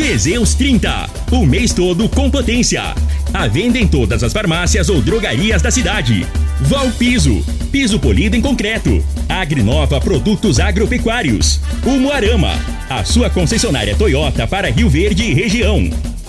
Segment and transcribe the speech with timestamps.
[0.00, 2.82] Teseus 30, o mês todo com potência.
[3.34, 6.26] A venda em todas as farmácias ou drogarias da cidade.
[6.58, 9.04] Valpiso, piso polido em concreto.
[9.28, 11.60] Agrinova Produtos Agropecuários.
[11.84, 15.90] Umuarama, a sua concessionária Toyota para Rio Verde e região.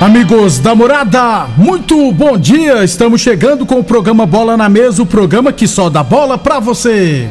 [0.00, 2.84] Amigos da morada, muito bom dia!
[2.84, 6.60] Estamos chegando com o programa Bola na Mesa o programa que só dá bola pra
[6.60, 7.28] você.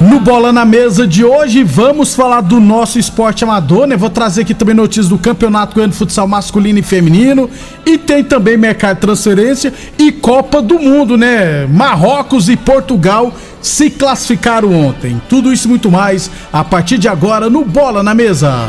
[0.00, 3.96] No Bola na Mesa de hoje, vamos falar do nosso esporte amador, né?
[3.96, 7.48] Vou trazer aqui também notícias do Campeonato Goiano de Futsal Masculino e Feminino.
[7.86, 11.66] E tem também mercado de transferência e Copa do Mundo, né?
[11.66, 15.20] Marrocos e Portugal se classificaram ontem.
[15.28, 18.68] Tudo isso e muito mais a partir de agora no Bola na Mesa.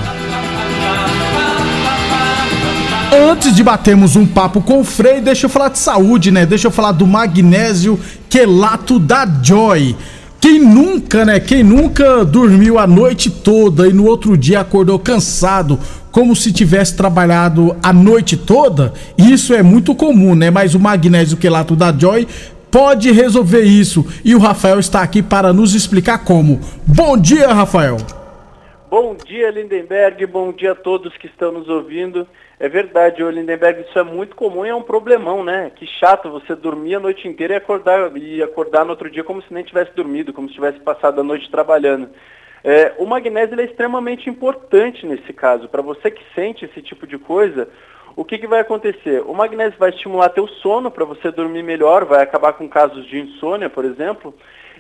[3.14, 6.46] Antes de batermos um papo com o Frei, deixa eu falar de saúde, né?
[6.46, 9.96] Deixa eu falar do magnésio quelato da Joy.
[10.40, 11.40] Quem nunca, né?
[11.40, 15.78] Quem nunca dormiu a noite toda e no outro dia acordou cansado,
[16.12, 18.94] como se tivesse trabalhado a noite toda?
[19.18, 20.50] Isso é muito comum, né?
[20.50, 22.28] Mas o magnésio quelato da Joy
[22.72, 24.06] pode resolver isso.
[24.24, 26.62] E o Rafael está aqui para nos explicar como.
[26.88, 27.98] Bom dia, Rafael.
[28.90, 30.26] Bom dia, Lindenberg.
[30.26, 32.28] Bom dia a todos que estão nos ouvindo.
[32.60, 35.72] É verdade, Lindenberg, isso é muito comum e é um problemão, né?
[35.76, 39.42] Que chato você dormir a noite inteira e acordar, e acordar no outro dia como
[39.42, 42.10] se nem tivesse dormido, como se tivesse passado a noite trabalhando.
[42.64, 45.68] É, o magnésio é extremamente importante nesse caso.
[45.68, 47.68] Para você que sente esse tipo de coisa,
[48.16, 49.22] o que, que vai acontecer?
[49.26, 53.20] O magnésio vai estimular teu sono para você dormir melhor, vai acabar com casos de
[53.20, 54.34] insônia, por exemplo,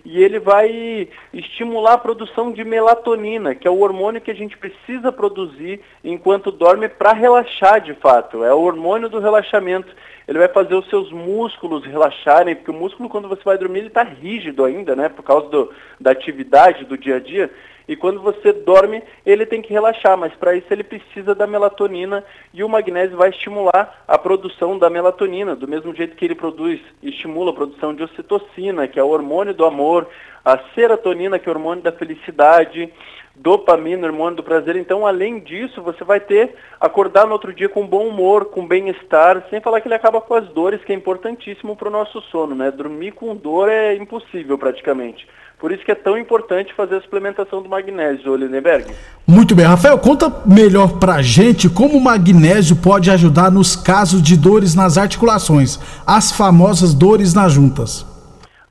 [0.03, 4.57] e ele vai estimular a produção de melatonina, que é o hormônio que a gente
[4.57, 8.43] precisa produzir enquanto dorme para relaxar de fato.
[8.43, 9.93] É o hormônio do relaxamento.
[10.27, 13.87] Ele vai fazer os seus músculos relaxarem, porque o músculo, quando você vai dormir, ele
[13.87, 15.09] está rígido ainda, né?
[15.09, 17.51] Por causa do, da atividade do dia a dia.
[17.91, 22.23] E quando você dorme, ele tem que relaxar, mas para isso ele precisa da melatonina
[22.53, 26.79] e o magnésio vai estimular a produção da melatonina, do mesmo jeito que ele produz,
[27.03, 30.07] estimula a produção de ocitocina, que é o hormônio do amor,
[30.45, 32.89] a serotonina, que é o hormônio da felicidade,
[33.35, 34.77] dopamina, hormônio do prazer.
[34.77, 39.45] Então, além disso, você vai ter acordar no outro dia com bom humor, com bem-estar,
[39.49, 42.55] sem falar que ele acaba com as dores, que é importantíssimo para o nosso sono,
[42.55, 42.71] né?
[42.71, 45.27] Dormir com dor é impossível praticamente.
[45.61, 48.91] Por isso que é tão importante fazer a suplementação do magnésio, Lindenberg.
[49.27, 54.35] Muito bem, Rafael, conta melhor pra gente como o magnésio pode ajudar nos casos de
[54.35, 58.03] dores nas articulações, as famosas dores nas juntas.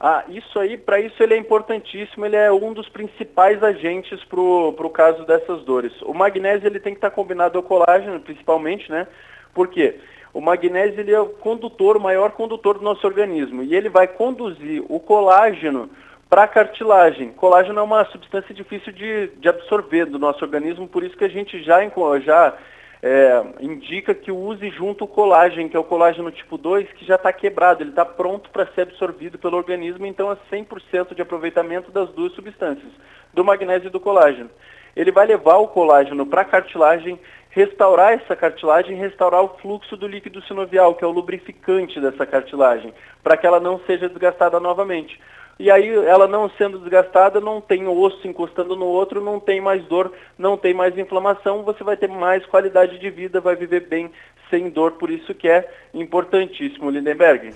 [0.01, 4.41] Ah, isso aí, para isso ele é importantíssimo, ele é um dos principais agentes para
[4.41, 5.93] o caso dessas dores.
[6.03, 9.07] O magnésio ele tem que estar tá combinado ao colágeno, principalmente, né?
[9.54, 10.01] Por quê?
[10.34, 14.09] O magnésio ele é o condutor, o maior condutor do nosso organismo, e ele vai
[14.09, 15.89] conduzir o colágeno
[16.30, 17.32] para a cartilagem.
[17.32, 21.28] Colágeno é uma substância difícil de, de absorver do nosso organismo, por isso que a
[21.28, 21.80] gente já,
[22.21, 22.56] já
[23.03, 27.16] é, indica que use junto o colágeno, que é o colágeno tipo 2, que já
[27.16, 31.91] está quebrado, ele está pronto para ser absorvido pelo organismo, então é 100% de aproveitamento
[31.91, 32.92] das duas substâncias,
[33.34, 34.50] do magnésio e do colágeno.
[34.94, 37.18] Ele vai levar o colágeno para a cartilagem,
[37.50, 42.94] restaurar essa cartilagem, restaurar o fluxo do líquido sinovial, que é o lubrificante dessa cartilagem,
[43.22, 45.18] para que ela não seja desgastada novamente.
[45.60, 49.84] E aí, ela não sendo desgastada, não tem osso encostando no outro, não tem mais
[49.84, 54.10] dor, não tem mais inflamação, você vai ter mais qualidade de vida, vai viver bem
[54.48, 57.53] sem dor, por isso que é importantíssimo, Lindenberg.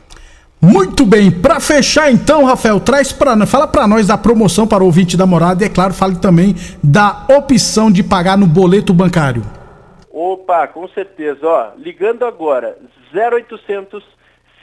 [0.61, 4.87] Muito bem, para fechar então, Rafael, traz para fala para nós da promoção para o
[4.87, 9.43] ouvinte da morada e é claro, fale também da opção de pagar no boleto bancário.
[10.13, 12.77] Opa, com certeza, ó, ligando agora
[13.15, 14.05] 0800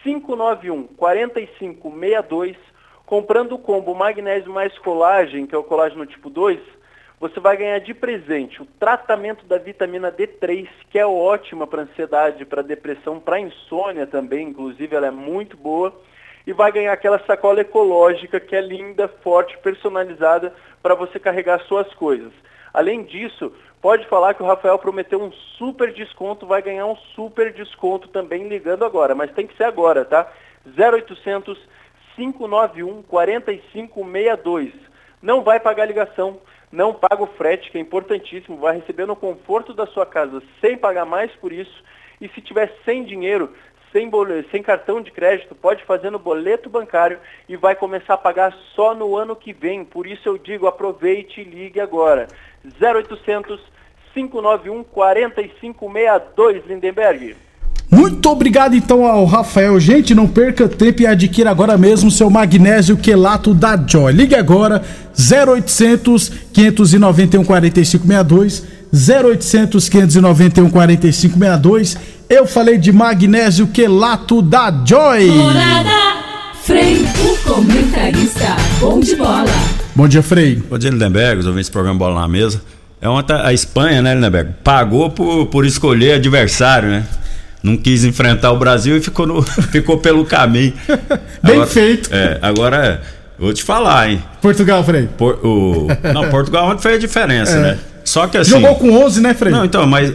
[0.03, 2.70] 591 4562
[3.11, 6.57] comprando o combo magnésio mais colágeno, que é o colágeno tipo 2,
[7.19, 12.45] você vai ganhar de presente o tratamento da vitamina D3, que é ótima para ansiedade,
[12.45, 15.93] para depressão, para insônia também, inclusive ela é muito boa.
[16.47, 21.93] E vai ganhar aquela sacola ecológica que é linda, forte, personalizada para você carregar suas
[21.95, 22.31] coisas.
[22.73, 27.51] Além disso, pode falar que o Rafael prometeu um super desconto, vai ganhar um super
[27.51, 30.31] desconto também ligando agora, mas tem que ser agora, tá?
[30.77, 31.59] 0800
[32.15, 34.73] 591 4562.
[35.21, 36.39] Não vai pagar ligação,
[36.71, 40.77] não paga o frete, que é importantíssimo, vai receber no conforto da sua casa sem
[40.77, 41.83] pagar mais por isso.
[42.19, 43.53] E se tiver sem dinheiro,
[43.91, 48.17] sem, boleto, sem cartão de crédito, pode fazer no boleto bancário e vai começar a
[48.17, 49.83] pagar só no ano que vem.
[49.83, 52.27] Por isso eu digo, aproveite e ligue agora.
[52.79, 53.59] 0800
[54.13, 57.35] 591 4562, Lindenberg.
[57.91, 59.77] Muito obrigado então ao Rafael.
[59.77, 64.13] Gente, não perca tempo e adquira agora mesmo seu magnésio quelato da Joy.
[64.13, 64.81] Ligue agora
[65.13, 71.97] 0800 591 4562 0800 591 4562.
[72.29, 75.27] Eu falei de magnésio quelato da Joy.
[75.27, 75.89] Morada,
[76.63, 79.51] Frei, o comentarista, bom de bola.
[79.93, 80.63] Bom dia, Frei.
[80.69, 82.61] Bom dia, Lindenberg, os ouvintes do programa Bola na Mesa.
[83.01, 84.51] É ontem a Espanha, né, Lindenberg?
[84.63, 87.05] Pagou por, por escolher adversário, né?
[87.63, 89.41] Não quis enfrentar o Brasil e ficou, no,
[89.71, 90.73] ficou pelo caminho.
[91.43, 92.09] Bem agora, feito.
[92.11, 93.01] É, agora,
[93.37, 94.23] vou te falar, hein?
[94.41, 95.07] Portugal, Frei.
[95.17, 97.61] Por, o, não, Portugal ontem fez a diferença, é.
[97.61, 97.79] né?
[98.03, 98.51] Só que assim.
[98.51, 99.53] Jogou com 11, né, Frei?
[99.53, 100.11] Não, então, mas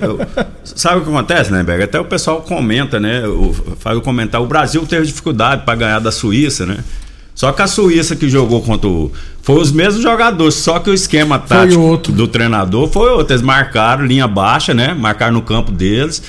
[0.65, 1.85] sabe o que acontece, né, Berg?
[1.85, 3.27] Até o pessoal comenta, né?
[3.27, 4.45] O, faz o comentário.
[4.45, 6.79] O Brasil teve dificuldade para ganhar da Suíça, né?
[7.33, 9.13] Só que a Suíça que jogou contra o.
[9.41, 13.33] Foi os mesmos jogadores, só que o esquema tático do treinador foi outro.
[13.33, 14.93] Eles marcaram linha baixa, né?
[14.93, 16.21] Marcaram no campo deles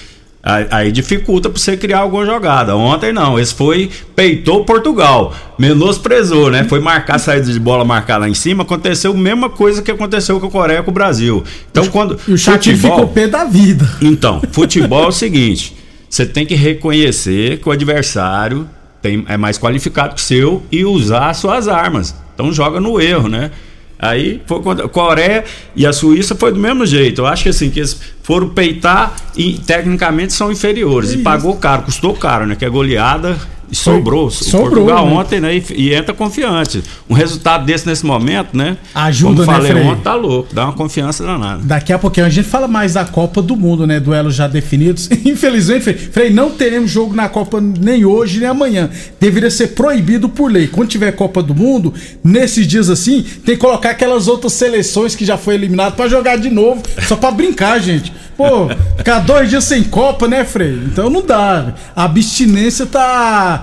[0.43, 2.75] Aí dificulta para você criar alguma jogada.
[2.75, 6.63] Ontem não, esse foi peitou Portugal, menosprezou, né?
[6.63, 8.63] Foi marcar saída de bola, marcar lá em cima.
[8.63, 11.43] Aconteceu a mesma coisa que aconteceu com a Coreia com o Brasil.
[11.69, 13.89] Então quando e o futebol, ficou pé da vida.
[14.01, 15.75] Então, futebol é o seguinte:
[16.09, 18.69] você tem que reconhecer que o adversário
[19.01, 22.15] tem, é mais qualificado que o seu e usar suas armas.
[22.33, 23.51] Então joga no erro, né?
[23.99, 25.44] Aí foi contra a Coreia
[25.75, 27.21] e a Suíça foi do mesmo jeito.
[27.21, 31.11] Eu acho que assim, que eles foram peitar e tecnicamente são inferiores.
[31.11, 32.55] É e pagou caro, custou caro, né?
[32.55, 33.38] Que é goleada
[33.71, 34.29] sobrou.
[34.31, 34.69] sobrou.
[34.69, 35.11] Portugal né?
[35.13, 35.55] ontem, né?
[35.55, 36.83] E, e, entra confiante.
[37.09, 38.77] Um resultado desse nesse momento, né?
[38.93, 40.53] Ajuda, Como né, falei ontem, tá louco.
[40.53, 41.61] Dá uma confiança danada.
[41.63, 43.99] Daqui a pouquinho a gente fala mais da Copa do Mundo, né?
[43.99, 45.09] Duelos já definidos.
[45.25, 48.89] Infelizmente, Frei, Frei, não teremos jogo na Copa nem hoje nem amanhã.
[49.19, 50.67] Deveria ser proibido por lei.
[50.67, 51.93] Quando tiver Copa do Mundo,
[52.23, 56.37] nesses dias assim, tem que colocar aquelas outras seleções que já foi eliminado para jogar
[56.37, 58.11] de novo, só para brincar, gente.
[58.37, 60.79] Pô, ficar dois dias sem Copa, né, Frei?
[60.85, 61.73] Então não dá.
[61.95, 63.56] A abstinência tá.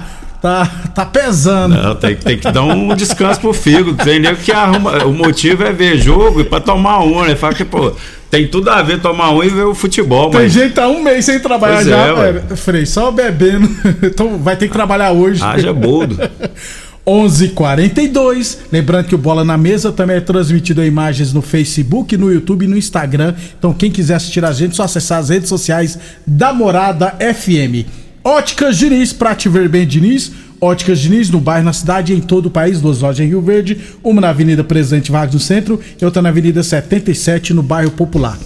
[0.44, 1.74] Tá, tá pesando.
[1.74, 3.94] Não, tem, tem que dar um descanso pro fígado.
[3.94, 5.02] Tem que arruma.
[5.06, 7.34] O motivo é ver jogo e pra tomar um, né?
[7.34, 7.94] Fala que, pô,
[8.30, 10.28] tem tudo a ver tomar um e ver o futebol.
[10.28, 10.52] Tem mas...
[10.52, 13.66] gente tá um mês sem trabalhar pois já, é, Frei, só bebendo.
[14.04, 15.42] Então vai ter que trabalhar hoje.
[15.42, 16.18] Haja boldo.
[17.06, 18.58] 11:42.
[18.70, 22.66] Lembrando que o Bola na Mesa também é transmitido em imagens no Facebook, no YouTube
[22.66, 23.34] e no Instagram.
[23.58, 28.03] Então quem quiser assistir a gente, é só acessar as redes sociais da Morada FM.
[28.26, 30.32] Óticas Diniz, pra te ver bem, Diniz.
[30.58, 32.80] Óticas Diniz, no bairro, na cidade e em todo o país.
[32.80, 36.30] Duas lojas em Rio Verde, uma na Avenida Presidente Vargas no centro e outra na
[36.30, 38.38] Avenida 77 no bairro Popular.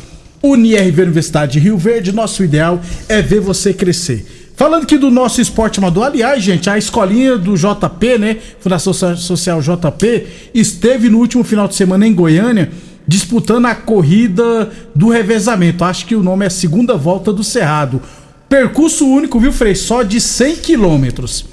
[0.42, 4.50] UniRV Universidade de Rio Verde, nosso ideal é ver você crescer.
[4.56, 8.36] Falando aqui do nosso esporte amador, aliás, gente, a escolinha do JP, né?
[8.58, 12.68] Fundação Social JP, esteve no último final de semana em Goiânia
[13.06, 15.84] disputando a corrida do revezamento.
[15.84, 18.02] Acho que o nome é Segunda Volta do Cerrado.
[18.48, 19.74] Percurso único, viu, Frei?
[19.74, 21.44] Só de 100 quilômetros.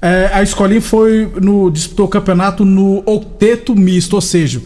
[0.00, 4.60] É, a escolinha foi no disputou o campeonato no octeto misto, ou seja,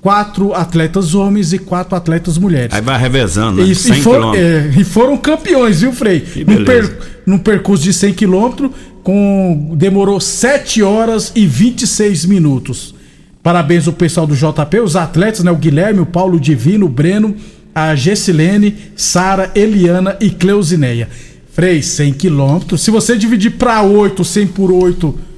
[0.00, 2.74] quatro atletas homens e quatro atletas mulheres.
[2.74, 3.68] Aí vai revezando, né?
[3.68, 6.24] Isso, e, for, é, e, foram campeões, viu, Frei?
[6.46, 8.70] Num, per, num percurso de 100 quilômetros,
[9.02, 12.94] com, demorou 7 horas e 26 minutos.
[13.42, 15.50] Parabéns ao pessoal do JP, os atletas, né?
[15.50, 17.34] O Guilherme, o Paulo Divino, o Breno,
[17.74, 21.08] a Gessilene, Sara, Eliana e Cleusineia.
[21.52, 22.82] Frei, 100 quilômetros.
[22.82, 25.30] Se você dividir para 8, 100 por 8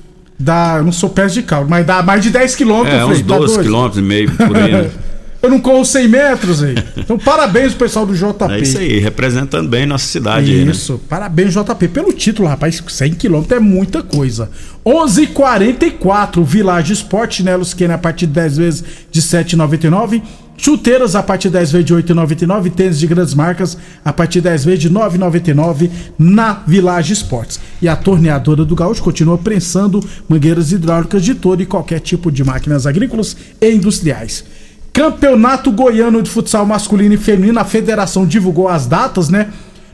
[0.42, 3.00] Dá, eu não sou pés de cálculo, mas dá mais de 10 quilômetros.
[3.00, 4.72] É, uns 12 quilômetros e meio por aí.
[4.72, 4.90] Né?
[5.42, 6.74] eu não corro 100 metros aí.
[6.96, 8.44] Então, parabéns pro pessoal do JP.
[8.50, 10.70] É isso aí, representando bem nossa cidade aí, né?
[10.70, 12.82] Isso, parabéns JP pelo título, rapaz.
[12.86, 14.48] 100 quilômetros é muita coisa.
[14.84, 20.22] 11:44 Village Sport, chinelos que a partir de 10 vezes de 7,99.
[20.56, 22.70] Chuteiras a partir de 10 vezes de 8,99.
[22.70, 27.58] Tênis de grandes marcas a partir de 10 vezes de 9,99 na Village Esportes.
[27.80, 32.44] E a torneadora do Gaúcho continua prensando mangueiras hidráulicas de todo e qualquer tipo de
[32.44, 34.44] máquinas agrícolas e industriais.
[34.92, 39.48] Campeonato Goiano de Futsal Masculino e Feminino, a federação divulgou as datas, né?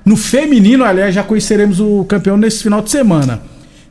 [0.05, 3.43] No feminino, aliás, já conheceremos o campeão nesse final de semana.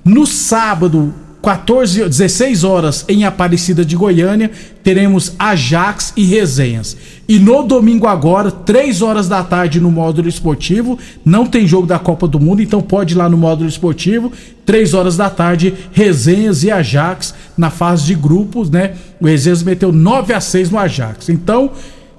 [0.03, 4.51] No sábado, 14, 16 horas em Aparecida de Goiânia,
[4.83, 6.97] teremos Ajax e Resenhas.
[7.27, 11.99] E no domingo agora, 3 horas da tarde no módulo esportivo, não tem jogo da
[11.99, 14.31] Copa do Mundo, então pode ir lá no módulo esportivo,
[14.65, 18.95] 3 horas da tarde, Resenhas e Ajax na fase de grupos, né?
[19.21, 21.29] O Resenhas meteu 9 a 6 no Ajax.
[21.29, 21.71] Então,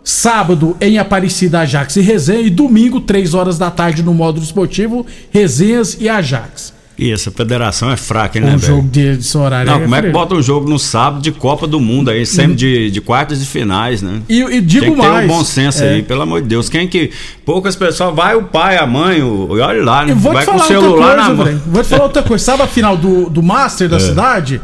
[0.04, 5.04] sábado em Aparecida Ajax e Resenha e domingo, 3 horas da tarde no módulo esportivo,
[5.30, 6.77] Resenhas e Ajax.
[6.98, 9.16] E essa federação é fraca, hein, Um né, jogo Berg?
[9.18, 9.70] de, de horário.
[9.70, 12.26] Não, é como é que bota um jogo no sábado de Copa do Mundo aí,
[12.26, 14.20] sempre de, de quartas e finais, né?
[14.28, 15.24] E, e digo Tem que mais.
[15.24, 16.68] um bom senso é, aí, pelo amor de Deus.
[16.68, 17.12] Quem que.
[17.44, 20.12] Poucas pessoas, vai o pai, a mãe, o, e olha lá, né?
[20.12, 21.62] Vou vai te com o celular outra na coisa, mão.
[21.68, 22.44] Vou te falar outra coisa.
[22.44, 23.90] Sabe a final do, do Master É.
[23.90, 24.60] da cidade?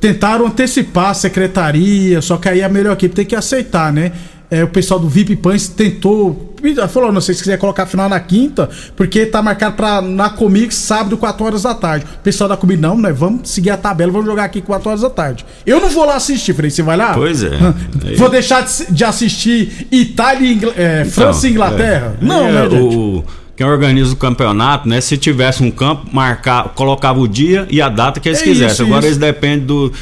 [0.00, 4.12] Tentaram antecipar a secretaria, só que aí a melhor equipe tem que aceitar, né?
[4.52, 6.50] É, o pessoal do VIP Pães tentou.
[6.90, 10.76] Falou, não sei se quiser colocar final na quinta, porque tá marcado pra, na Comics
[10.76, 12.04] sábado, 4 horas da tarde.
[12.04, 13.10] O pessoal da Comics, não, né?
[13.12, 15.44] Vamos seguir a tabela, vamos jogar aqui 4 horas da tarde.
[15.66, 17.14] Eu não vou lá assistir, falei, você vai lá?
[17.14, 17.50] Pois é.
[18.16, 22.16] Vou deixar de, assistir Itália e Ingl- é, França e Então, Inglaterra?
[22.20, 22.24] é.
[22.24, 22.94] Não, É, né, gente?
[22.96, 23.24] o,
[23.56, 25.00] quem organiza o campeonato, né?
[25.00, 28.86] Se tivesse um campo, marcar, colocava o dia e a data que eles É quisessem.
[28.86, 29.08] Agora isso.
[29.08, 29.92] eles dependem do,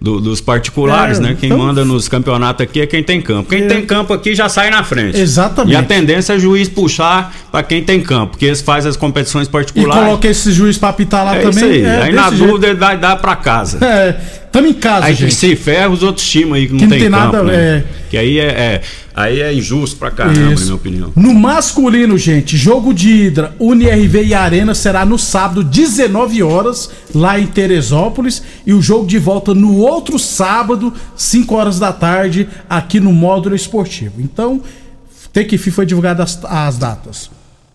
[0.00, 1.36] do- dos particulares, É, né?
[1.38, 3.48] Quem então- manda nos campeonatos aqui é quem tem campo.
[3.50, 3.66] Quem É.
[3.66, 5.18] tem campo aqui já sai na frente.
[5.18, 5.72] Exatamente.
[5.72, 8.96] E a tendência é o juiz puxar para quem tem campo, porque eles fazem as
[8.96, 10.04] competições E particulares.
[10.04, 11.50] coloca esse juiz pra apitar lá é também.
[11.50, 11.82] isso aí.
[11.84, 12.46] é, aí na jeito.
[12.46, 13.84] dúvida ele dá, dá para casa.
[13.84, 14.12] É,
[14.52, 15.34] tamo em casa, Aí gente.
[15.34, 17.54] se ferra os outros times aí que não Que não tem, tem campo, nada, né?
[17.56, 17.84] é.
[18.08, 18.80] Que aí é, é-
[19.18, 20.64] aí é injusto pra caramba, na Isso.
[20.64, 21.12] minha opinião.
[21.16, 27.38] No masculino, gente, jogo de Hidra, UniRV e Arena será no sábado, 19 horas, lá
[27.38, 28.42] em Teresópolis.
[28.64, 33.56] E o jogo de volta no outro sábado, 5 horas da tarde, aqui no módulo
[33.56, 34.20] esportivo.
[34.20, 34.62] Então,
[35.32, 37.30] tem que foi divulgada as, as datas.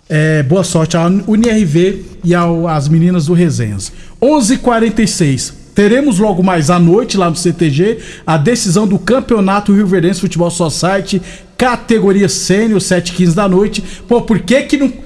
[0.07, 3.91] É, boa sorte à UniRV e ao, às meninas do Resenhas.
[4.21, 10.21] 11:46 Teremos logo mais à noite lá no CTG a decisão do Campeonato Rio Verdense
[10.21, 11.21] Futebol Society,
[11.57, 13.83] categoria sênior, 7h15 da noite.
[14.07, 15.02] Pô, por que que não.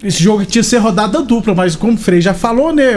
[0.00, 2.92] Esse jogo tinha que ser rodada dupla, mas como o Frei já falou, né?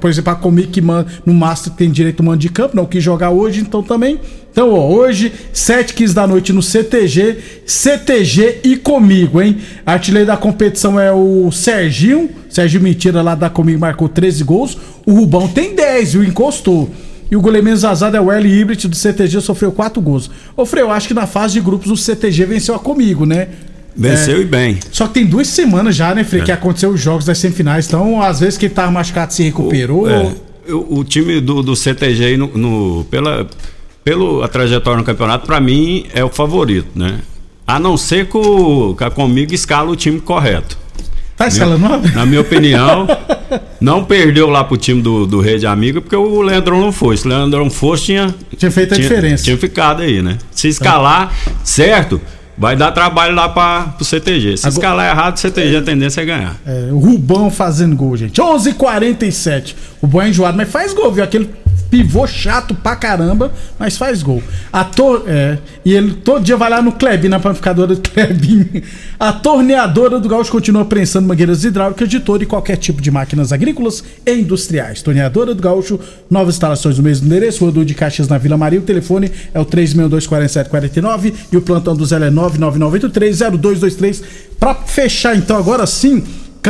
[0.00, 3.28] Por exemplo, a Comic Man no Master tem direito mano de campo, não quis jogar
[3.28, 4.18] hoje, então também.
[4.50, 9.58] Então, ó, hoje, 7h15 da noite no CTG, CTG e comigo, hein?
[9.84, 14.78] Artilheiro da competição é o Serginho, Serginho Mentira lá da Comigo marcou 13 gols.
[15.04, 16.24] O Rubão tem 10, viu?
[16.24, 16.88] Encostou.
[17.30, 20.30] E o goleiro menos azado é o L Hibrit do CTG, sofreu 4 gols.
[20.56, 23.48] Ô, Frei, eu acho que na fase de grupos o CTG venceu a Comigo, né?
[23.96, 24.78] Venceu e bem.
[24.92, 27.86] Só que tem duas semanas já, né, Frei, que aconteceu os jogos das semifinais.
[27.86, 30.08] Então, às vezes, quem tava machucado se recuperou.
[30.10, 30.32] É,
[30.68, 33.46] o, o time do, do CTG aí no, no- pela
[34.04, 37.18] pelo a trajetória no campeonato, pra mim é o favorito, né?
[37.66, 40.78] A não ser que, o, que a comigo escala o time correto.
[41.36, 42.14] Tá escalando nove?
[42.14, 43.06] Na minha opinião,
[43.80, 47.16] não perdeu lá pro time do, do Rede Amiga, porque o Leandrão não foi.
[47.16, 48.32] Se o Leandrão fosse, tinha.
[48.56, 49.42] Tinha feito a diferença.
[49.44, 50.38] Tinha ficado aí, né?
[50.52, 51.34] Se escalar
[51.64, 52.20] certo,
[52.58, 54.56] vai dar trabalho lá pra, pro CTG.
[54.56, 56.56] Se Agora- escalar errado, o CTG a tendência é ganhar.
[56.66, 58.40] É, o Rubão fazendo gol, gente.
[58.40, 61.22] 11 h 47 O Rubão é enjoado, mas faz gol, viu?
[61.24, 61.50] Aquele
[61.90, 64.42] pivô chato pra caramba, mas faz gol.
[64.72, 68.82] A tor é, e ele todo dia vai lá no Klebin, na panificadora do Klebin.
[69.18, 73.52] A torneadora do Gaúcho continua prensando mangueiras hidráulicas de todo e qualquer tipo de máquinas
[73.52, 75.02] agrícolas e industriais.
[75.02, 75.98] Torneadora do Gaúcho,
[76.30, 78.80] novas instalações no mesmo endereço, Rodul de Caxias na Vila Maria.
[78.80, 84.22] O telefone é o 3624749 e o plantão do Zé é 999830223.
[84.58, 86.24] Pra fechar então agora sim,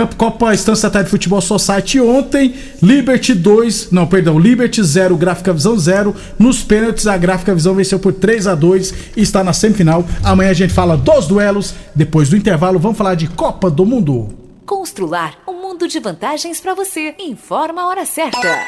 [0.04, 6.14] Copa Estância Tarde Futebol Society ontem, Liberty 2, não, perdão, Liberty 0, Gráfica Visão 0.
[6.38, 10.04] Nos pênaltis, a Gráfica Visão venceu por 3 a 2 e está na semifinal.
[10.22, 11.74] Amanhã a gente fala dos duelos.
[11.94, 14.28] Depois do intervalo, vamos falar de Copa do Mundo.
[14.66, 17.14] Constrular um mundo de vantagens para você.
[17.18, 18.66] Informa a hora certa.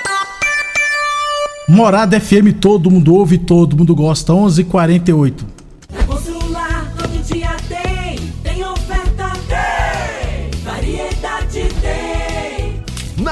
[1.68, 4.32] Morada FM, todo mundo ouve, todo mundo gosta.
[4.32, 5.57] 11:48.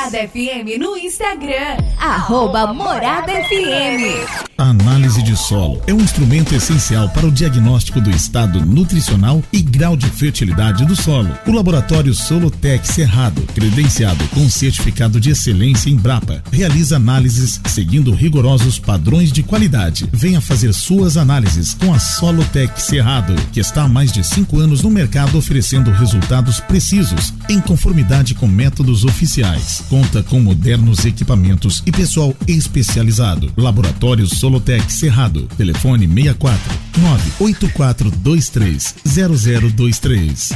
[0.00, 4.48] Morada FM no Instagram, arroba Morada FM.
[4.56, 9.62] A análise de solo é um instrumento essencial para o diagnóstico do estado nutricional e
[9.62, 11.30] grau de fertilidade do solo.
[11.46, 18.78] O laboratório Solotec Cerrado, credenciado com certificado de excelência em Brapa, realiza análises seguindo rigorosos
[18.78, 20.06] padrões de qualidade.
[20.12, 24.82] Venha fazer suas análises com a Solotec Cerrado, que está há mais de cinco anos
[24.82, 29.84] no mercado oferecendo resultados precisos, em conformidade com métodos oficiais.
[29.90, 33.52] Conta com modernos equipamentos e pessoal especializado.
[33.56, 35.48] Laboratório Solotec Cerrado.
[35.58, 36.60] Telefone 64
[36.96, 40.52] 98423 0023.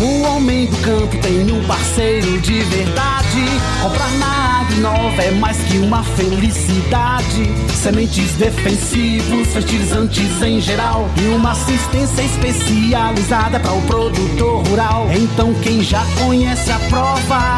[0.00, 3.44] O homem do campo tem um parceiro de verdade.
[3.82, 7.50] Comprar na Agrinova é mais que uma felicidade.
[7.74, 11.10] Sementes defensivos, fertilizantes em geral.
[11.22, 15.08] E uma assistência especializada para o produtor rural.
[15.14, 17.55] Então quem já conhece a prova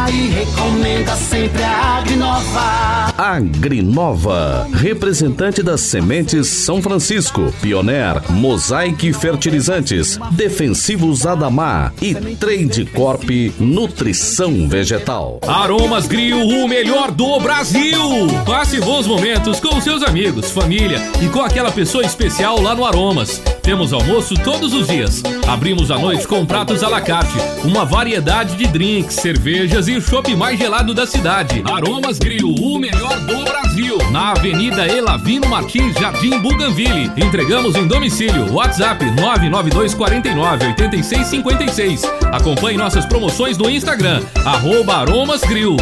[1.07, 2.89] sempre a Agrinova.
[3.17, 14.69] Agrinova, representante das sementes São Francisco, Pioneer, Mosaic Fertilizantes, Defensivos Adamar e Trade Corp Nutrição
[14.69, 15.41] Vegetal.
[15.47, 18.01] Aromas Grill, o melhor do Brasil!
[18.47, 23.41] Passe bons momentos com seus amigos, família e com aquela pessoa especial lá no Aromas.
[23.63, 25.23] Temos almoço todos os dias.
[25.47, 30.01] Abrimos à noite com pratos à la carte, uma variedade de drinks, cervejas e o
[30.01, 31.63] chopp mais gelado da cidade.
[31.65, 33.99] Aromas Grill, o melhor do Brasil.
[34.11, 37.11] Na Avenida Elavino Martins, Jardim Buganville.
[37.17, 38.53] Entregamos em domicílio.
[38.53, 42.03] WhatsApp 992 49 86 56.
[42.33, 45.77] Acompanhe nossas promoções no Instagram, arroba Aromas Grill.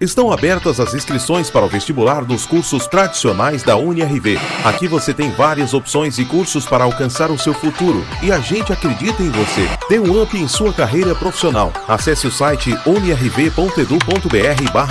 [0.00, 4.40] Estão abertas as inscrições para o vestibular dos cursos tradicionais da UniRV.
[4.64, 8.72] Aqui você tem várias opções e cursos para alcançar o seu futuro e a gente
[8.72, 9.68] acredita em você.
[9.88, 11.72] Dê um up em sua carreira profissional.
[11.86, 13.78] Acesse o site unirv.edu.br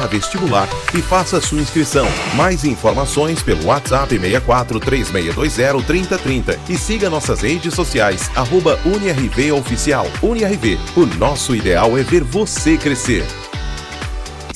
[0.10, 2.08] vestibular e faça sua inscrição.
[2.36, 10.08] Mais informações pelo WhatsApp 64 3620 3030 e siga nossas redes sociais arroba UniRV Oficial.
[10.22, 13.26] UniRV, o nosso ideal é ver você crescer.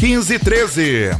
[0.00, 1.16] 1513.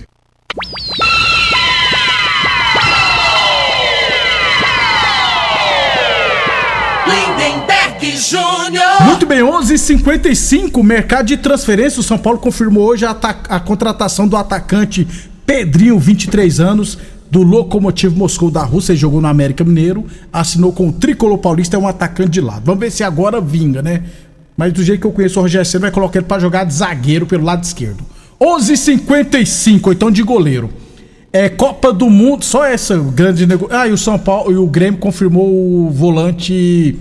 [7.06, 9.02] Lindenberg Júnior.
[9.02, 12.00] Muito bem, 11:55 mercado de transferência.
[12.00, 15.06] O São Paulo confirmou hoje a, a contratação do atacante
[15.44, 16.98] Pedrinho, 23 anos,
[17.30, 21.76] do Lokomotiv Moscou da Rússia, ele jogou no América Mineiro, assinou com o Tricolor Paulista,
[21.76, 22.62] é um atacante de lado.
[22.64, 24.02] Vamos ver se agora vinga, né?
[24.56, 26.74] Mas do jeito que eu conheço o Rogério Senna, vai colocar ele pra jogar de
[26.74, 28.04] zagueiro pelo lado esquerdo.
[28.40, 30.70] 11:55 então de goleiro.
[31.32, 33.74] É Copa do Mundo, só essa grande negócio.
[33.74, 36.94] Ah, e o São Paulo e o Grêmio confirmou o volante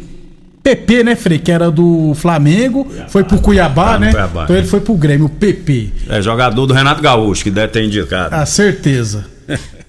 [0.63, 1.37] PP, né, Frei?
[1.39, 4.11] Que era do Flamengo, foi pro Cuiabá, Tá no né?
[4.11, 5.89] Cuiabá, então ele foi pro Grêmio, o PP.
[6.07, 8.33] É jogador do Renato Gaúcho, que deve ter indicado.
[8.33, 9.25] Ah, certeza.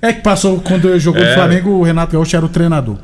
[0.01, 1.35] É que passou quando ele jogou no É.
[1.35, 2.97] Flamengo, o Renato Gaúcho era o treinador.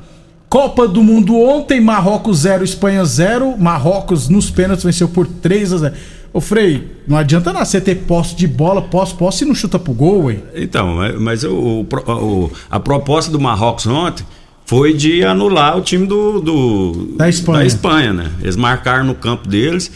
[0.48, 3.56] Copa do Mundo ontem, Marrocos 0, Espanha 0.
[3.58, 5.94] Marrocos nos pênaltis venceu por 3 a 0.
[6.32, 9.78] Ô Frei, não adianta nada você ter posse de bola, posse, posse e não chuta
[9.78, 10.36] pro gol, ué.
[10.54, 14.24] Então, mas- o, o- a proposta do Marrocos ontem
[14.64, 17.66] foi de anular o time do, do- Da Espanha.
[17.66, 18.30] Espanha, né?
[18.42, 19.90] Eles marcaram no campo deles,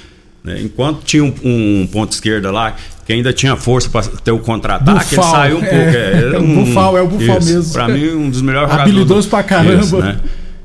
[0.44, 0.60] né?
[0.62, 2.74] enquanto tinha um, um ponto esquerda lá
[3.06, 5.74] que ainda tinha força para ter o contra-ataque, ele saiu um pouco.
[5.74, 6.12] é.
[6.14, 7.72] era O Bufal, é o Bufal mesmo.
[7.72, 8.92] Para mim, um dos melhores jogadores.
[8.94, 9.98] Habilidoso pra caramba.
[10.00, 10.18] né?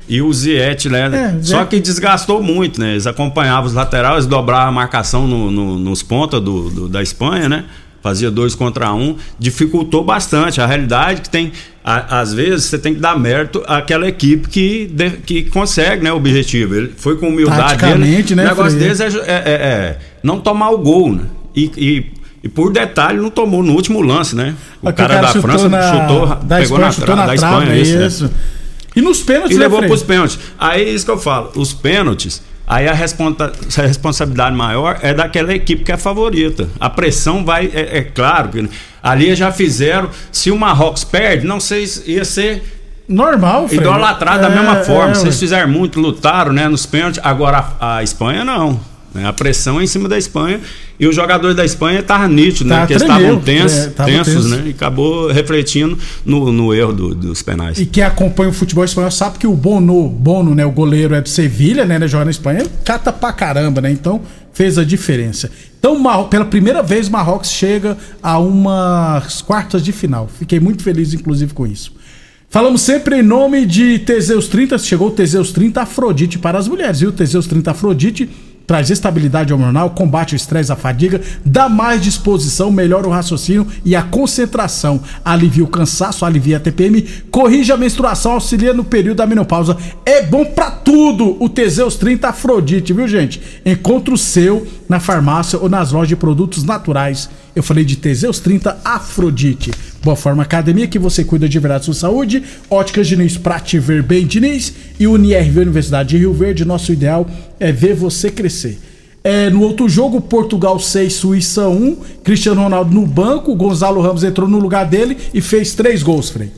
[0.08, 1.36] E o Ziet, né?
[1.38, 2.92] É, Só que desgastou muito, né?
[2.92, 7.48] Eles acompanhavam os laterais, dobravam a marcação no- no- nos pontas do, do- da Espanha,
[7.48, 7.64] né?
[8.02, 10.60] Fazia dois contra um, dificultou bastante.
[10.60, 11.52] A realidade é que tem,
[11.84, 16.12] a- às vezes, você tem que dar mérito àquela equipe que, de- que consegue, né?
[16.12, 16.74] O objetivo.
[16.76, 18.04] Ele foi com humildade dele.
[18.36, 21.22] né, O negócio deles é, é- é- é não tomar o gol, né?
[21.54, 22.06] E, e-
[22.44, 24.54] e por detalhe, não tomou no último lance, né?
[24.80, 27.56] O, Aqui cara, da França na- chutou, da pegou Espanha, na, chutou na da trave,
[27.64, 28.06] Espanha, isso, né?
[28.06, 28.30] isso.
[28.98, 29.88] E nos pênaltis, E né, levou Frei?
[29.88, 30.38] pros pênaltis.
[30.58, 31.52] Aí é isso que eu falo.
[31.54, 36.68] Os pênaltis, aí a, responsa- a responsabilidade maior é daquela equipe que é a favorita.
[36.80, 37.70] A pressão vai.
[37.72, 38.68] É, é claro que
[39.02, 40.10] ali já fizeram.
[40.32, 42.74] Se o Marrocos perde, não sei se ia ser.
[43.08, 43.80] Normal, Frei.
[43.80, 45.12] Idolatrado da É, mesma forma.
[45.12, 45.40] é, Vocês ué.
[45.40, 47.20] fizeram muito, lutaram né, nos pênaltis.
[47.24, 48.78] Agora a, a Espanha não.
[49.26, 50.60] A pressão é em cima da Espanha.
[51.00, 52.74] E os jogadores da Espanha estavam nítidos, né?
[52.74, 54.48] Tá, Porque eles tremeu, estavam tensos, é, tensos, tenso.
[54.48, 54.62] né?
[54.66, 57.78] E acabou refletindo no, no erro do- dos penais.
[57.78, 61.20] E quem acompanha o futebol espanhol sabe que o Bono, Bono, né, o goleiro é
[61.20, 63.90] do Sevilha, né, né, joga na Espanha, cata pra caramba, né?
[63.92, 64.20] Então
[64.52, 65.50] fez a diferença.
[65.78, 70.28] Então, pela primeira vez, o Marrocos chega a umas quartas de final.
[70.38, 71.92] Fiquei muito feliz, inclusive, com isso.
[72.50, 74.78] Falamos sempre em nome de Teseus 30.
[74.78, 77.12] Chegou o Teseus 30 Afrodite para as mulheres, viu?
[77.12, 78.28] Teseus 30 Afrodite
[78.68, 83.96] traz estabilidade hormonal, combate o estresse, a fadiga, dá mais disposição, melhora o raciocínio e
[83.96, 87.00] a concentração, alivia o cansaço, alivia a TPM,
[87.30, 89.74] corrige a menstruação, auxilia no período da menopausa.
[90.04, 93.40] É bom pra tudo o Teseus 30 Afrodite, viu, gente?
[93.64, 97.30] Encontre o seu na farmácia ou nas lojas de produtos naturais.
[97.58, 99.72] Eu falei de Teseus 30 Afrodite.
[100.04, 102.40] Boa Forma Academia, que você cuida de verdade da sua saúde.
[102.70, 104.72] Óticas Diniz pra te ver bem, Diniz.
[105.00, 106.64] E UniRV Universidade de Rio Verde.
[106.64, 108.78] Nosso ideal é ver você crescer.
[109.24, 111.96] É, no outro jogo, Portugal 6, Suíça 1.
[112.22, 113.52] Cristiano Ronaldo no banco.
[113.56, 116.52] Gonzalo Ramos entrou no lugar dele e fez três gols, Frei.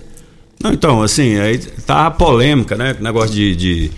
[0.63, 2.95] Então, assim, aí tá a polêmica, né?
[3.01, 3.91] Negócio de, de,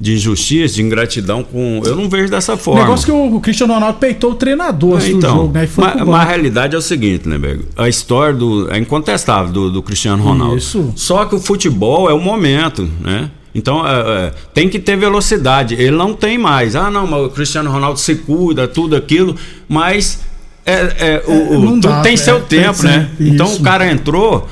[0.00, 1.82] de injustiça, de ingratidão com.
[1.84, 2.82] Eu não vejo dessa O forma.
[2.82, 5.64] negócio que o Cristiano Ronaldo peitou o treinador antes do jogo, né?
[5.64, 7.64] E foi mas, mas a realidade é o seguinte, né, Bergo?
[7.76, 8.70] A história do.
[8.70, 10.56] É incontestável do, do Cristiano Ronaldo.
[10.56, 10.92] Isso.
[10.94, 13.30] Só que o futebol é o momento, né?
[13.54, 13.90] Então é,
[14.26, 15.74] é, tem que ter velocidade.
[15.74, 16.76] Ele não tem mais.
[16.76, 19.34] Ah, não, mas o Cristiano Ronaldo se cuida, tudo aquilo,
[19.68, 20.20] mas
[20.64, 23.10] é, é, o, o- não tudo dá, tem é, seu tem tempo, sim, né?
[23.18, 24.46] Então o cara entrou.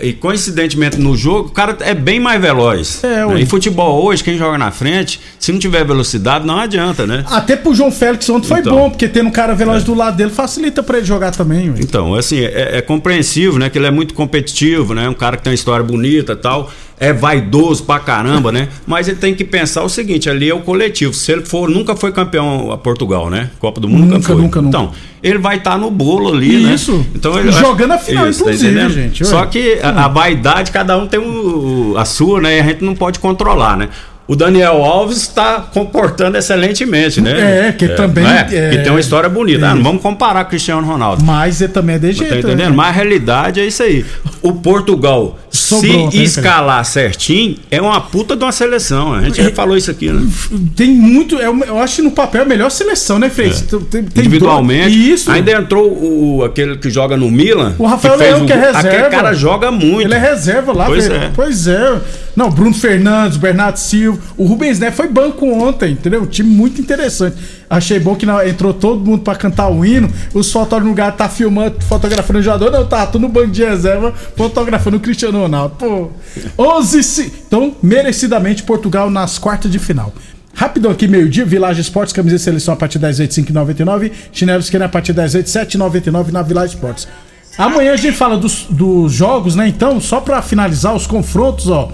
[0.00, 3.04] E coincidentemente no jogo, o cara é bem mais veloz.
[3.04, 3.40] É, né?
[3.40, 7.24] Em futebol hoje, quem joga na frente, se não tiver velocidade, não adianta, né?
[7.28, 8.74] Até pro João Félix ontem foi Então.
[8.74, 11.76] bom, porque tendo um cara veloz do lado dele facilita pra ele jogar também, ué.
[11.80, 13.68] Então, assim, é, é compreensivo, né?
[13.68, 15.08] Que ele é muito competitivo, né?
[15.08, 16.70] Um cara que tem uma história bonita e tal.
[17.02, 18.68] É vaidoso pra caramba, né?
[18.86, 21.12] Mas ele tem que pensar o seguinte, ali é o coletivo.
[21.12, 23.50] Se ele for, nunca foi campeão a Portugal, né?
[23.58, 24.36] Copa do Mundo nunca, Nunca, foi.
[24.42, 24.68] nunca, nunca.
[24.78, 26.74] Então, ele vai estar no bolo ali, né?
[26.74, 27.04] Isso.
[27.14, 28.92] Então, ele Jogando a final, inclusive, entendendo?
[28.94, 29.28] gente, ué.
[29.28, 32.58] Só que a, a vaidade, cada um tem o- a sua, né?
[32.58, 33.88] E a gente não pode controlar, né?
[34.28, 37.68] O Daniel Alves está comportando excelentemente, né?
[37.68, 38.46] É, que também- não é?
[38.52, 38.70] é.
[38.70, 39.66] Que tem uma história bonita.
[39.66, 39.82] Ah, não Isso.
[39.84, 41.24] vamos comparar com o Cristiano Ronaldo.
[41.24, 42.46] Mas ele também é de Tá jeito.
[42.46, 42.70] entendendo?
[42.70, 42.76] né?
[42.76, 44.04] Mas a realidade é isso aí.
[44.40, 49.12] O Portugal, Sobrou, se né, escalar certinho, é uma puta de uma seleção.
[49.12, 50.26] A gente já falou isso aqui, né?
[50.74, 51.38] Tem muito.
[51.38, 53.60] é eu acho que no papel é a melhor seleção, né, Fez?
[53.60, 55.12] Tem- tem- tem Individualmente.
[55.12, 55.30] Isso.
[55.30, 57.74] Ainda entrou o, aquele que joga no Milan.
[57.78, 58.78] O Rafael fez Leão, o que é reserva.
[58.88, 60.00] Aquele cara joga muito.
[60.06, 61.22] Ele é reserva lá, Pois velho.
[61.22, 61.30] é.
[61.34, 62.00] Pois é.
[62.34, 64.18] Não, Bruno Fernandes, Bernardo Silva.
[64.38, 66.22] O Rubens Neto foi banco ontem, entendeu?
[66.22, 67.36] Um time muito interessante.
[67.74, 70.10] Achei bom que na- entrou todo mundo pra cantar o hino.
[70.34, 72.70] Os fotógrafos no lugar tá filmando, fotografando o jogador.
[72.70, 75.76] Não, tá, tô no banco de reserva fotografando o Cristiano Ronaldo.
[75.78, 76.10] Pô,
[76.58, 77.32] 11 se...
[77.46, 80.12] Então, merecidamente, Portugal nas quartas de final.
[80.54, 84.12] Rapidão aqui, meio-dia, Village Esportes, camisa de seleção a partir das 8, 5,99.
[84.30, 87.08] Chinelo esquerda a partir das 8, 7,99 na Village Esportes.
[87.56, 89.66] Amanhã a gente fala dos, dos jogos, né?
[89.66, 91.90] Então, só pra finalizar os confrontos, ó.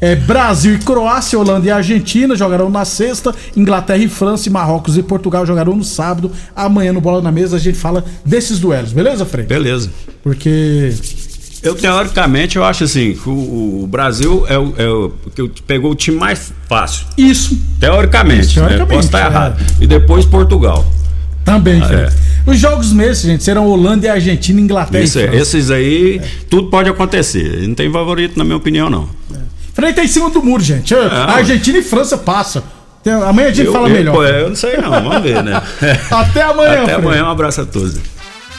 [0.00, 4.96] É, Brasil e Croácia, Holanda e Argentina jogarão na sexta, Inglaterra e França, e Marrocos
[4.96, 6.30] e Portugal jogarão no sábado.
[6.54, 9.44] Amanhã no Bola na Mesa a gente fala desses duelos, beleza, Frei?
[9.44, 9.90] Beleza.
[10.22, 10.92] Porque.
[11.60, 15.12] Eu, teoricamente, eu acho assim, o, o Brasil é o, é o-
[15.48, 17.04] que pegou o time mais fácil.
[17.16, 17.58] Isso.
[17.80, 18.42] Teoricamente.
[18.46, 18.68] Isso, né?
[18.68, 19.26] teoricamente, Posso estar é.
[19.26, 19.66] errado.
[19.80, 20.86] E depois Portugal.
[21.44, 21.98] Também, Frei.
[22.02, 22.08] é.
[22.46, 26.70] Os jogos mesmo, gente, serão Holanda e Argentina, Inglaterra Isso e é, esses aí, tudo
[26.70, 27.66] pode acontecer.
[27.66, 29.08] Não tem favorito, na minha opinião, não.
[29.78, 30.92] Frei tá em cima do muro, gente.
[30.92, 32.64] A Argentina e França passa.
[33.28, 34.12] Amanhã a gente Eu- fala eu- melhor.
[34.12, 35.62] pô, eu não sei não, vamos ver, né?
[36.10, 37.94] Até amanhã, Até amanhã, um abraço a todos.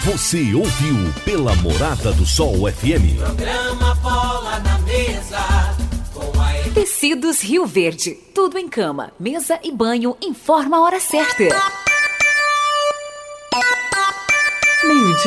[0.05, 3.17] Você ouviu pela Morada do Sol FM.
[3.19, 5.75] Programa Bola na Mesa.
[6.13, 8.11] Com a Tecidos Rio Verde.
[8.33, 10.15] Tudo em cama, mesa e banho.
[10.21, 11.43] Informa a hora certa.
[14.85, 15.19] Meio-dia.